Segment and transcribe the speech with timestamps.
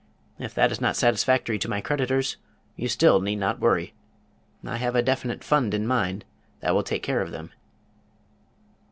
[0.39, 2.37] If that is not satisfactory to my creditors,
[2.75, 3.93] you still need not worry.
[4.65, 6.25] I have a definite fund in mind
[6.61, 7.51] that will take care of them."